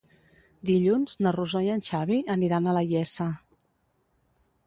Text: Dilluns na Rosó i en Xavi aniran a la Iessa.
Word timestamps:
Dilluns 0.69 1.17
na 1.25 1.33
Rosó 1.35 1.61
i 1.65 1.69
en 1.75 1.83
Xavi 1.89 2.17
aniran 2.35 2.67
a 2.71 2.75
la 2.79 2.83
Iessa. 2.93 3.27